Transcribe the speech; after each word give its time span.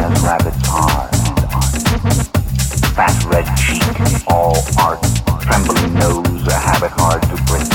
China's 0.00 0.22
rabbit's 0.22 0.56
hard. 0.66 1.10
Fat 2.94 3.24
red 3.26 3.44
cheek, 3.58 3.82
all 4.28 4.56
art, 4.78 5.02
trembling 5.42 5.92
nose, 5.92 6.46
a 6.46 6.54
habit 6.54 6.90
hard 6.92 7.20
to 7.24 7.36
break. 7.44 7.69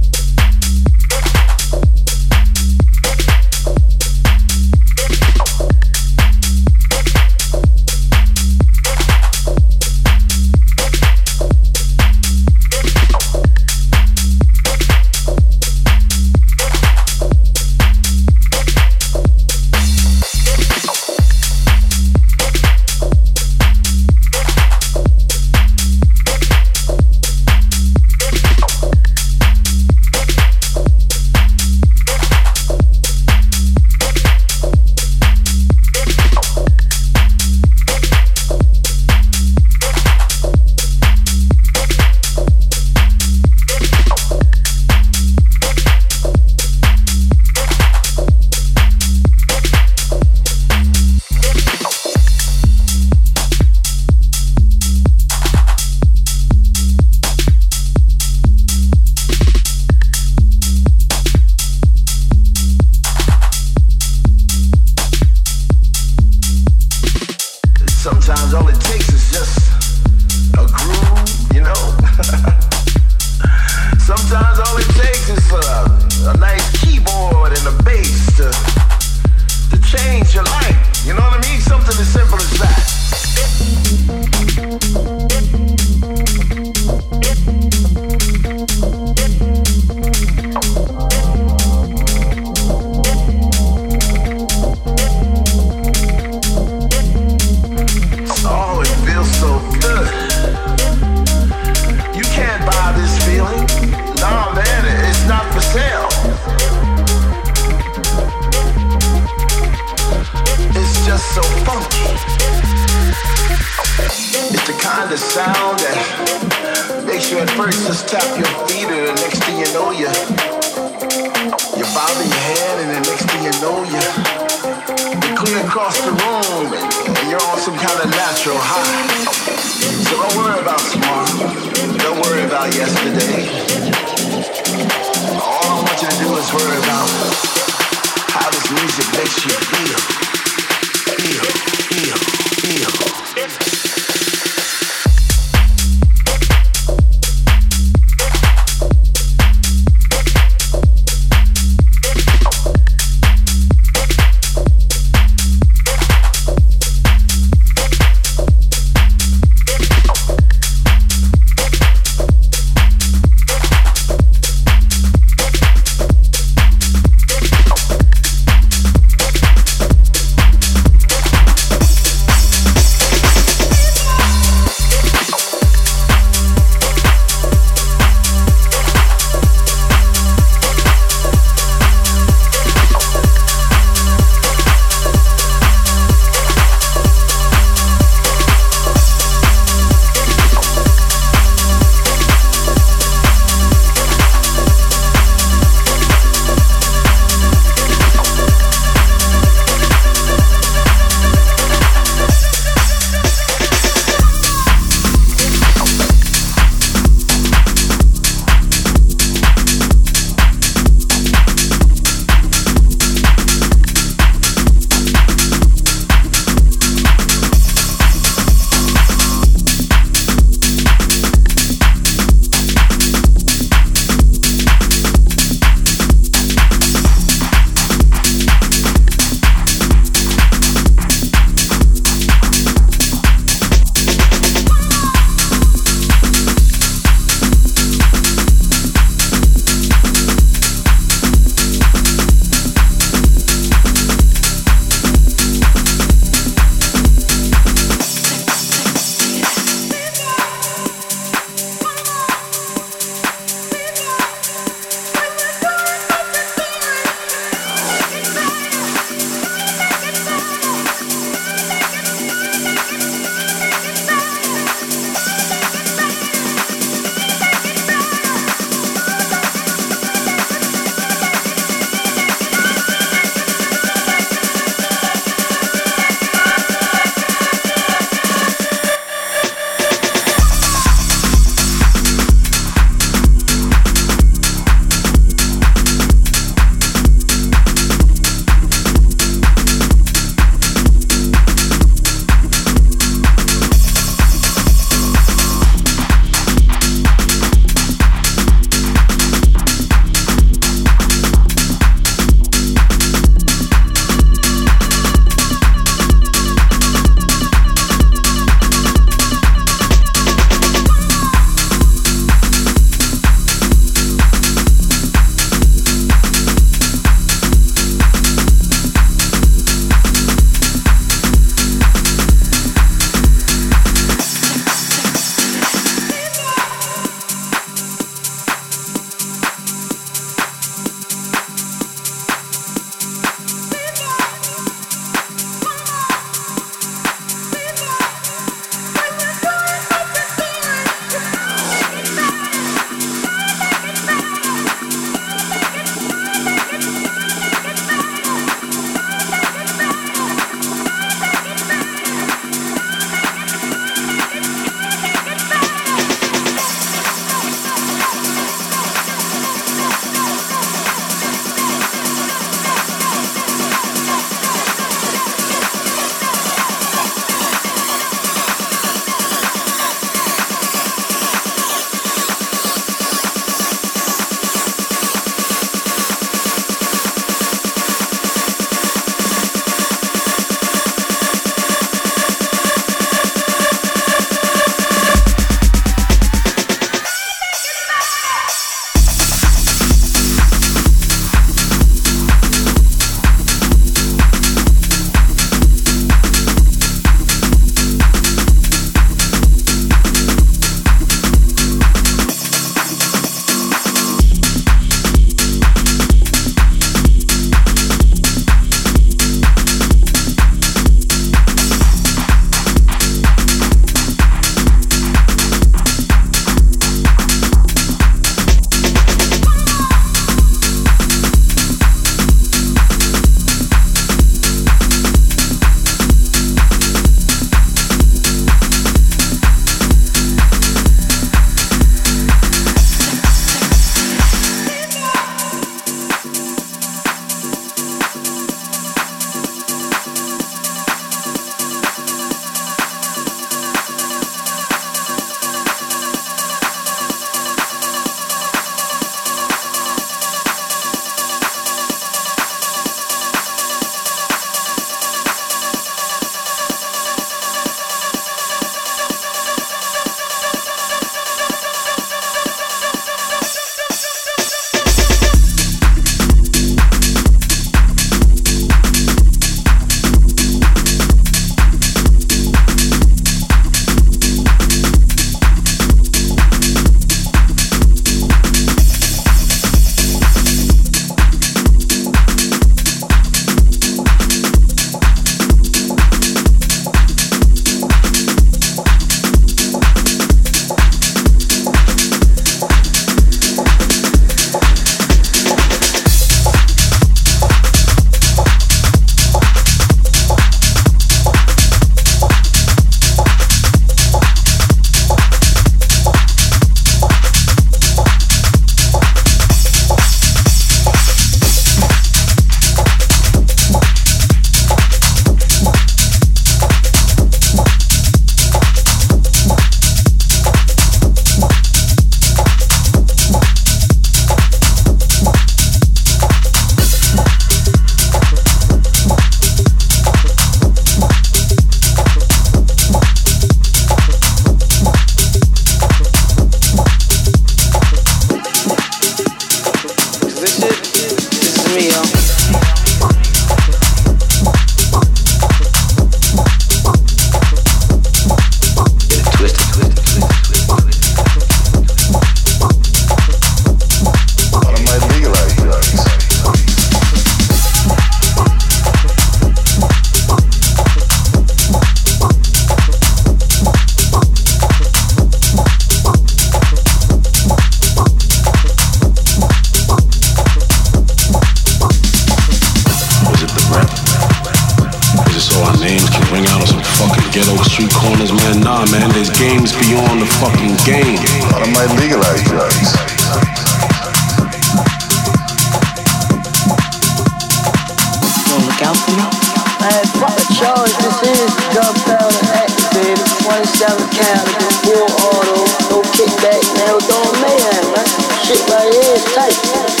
one 593.51 593.65
seven 593.65 594.07
cab, 594.11 594.47
war 594.87 595.03
auto, 595.27 595.59
no 595.89 596.01
kickback, 596.15 596.63
now 596.79 596.97
don't 596.99 597.41
mayhem, 597.41 597.85
man. 597.91 598.07
Shit 598.45 598.61
right 598.69 598.93
here 598.93 599.15
is 599.15 599.25
tight. 599.35 600.00